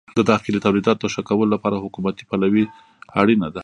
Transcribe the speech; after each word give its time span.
د 0.17 0.19
داخلي 0.31 0.59
تولیداتو 0.65 1.05
د 1.09 1.11
ښه 1.13 1.21
کولو 1.29 1.51
لپاره 1.55 1.81
حکومتي 1.85 2.23
پلوي 2.29 2.65
اړینه 3.19 3.47
ده. 3.53 3.59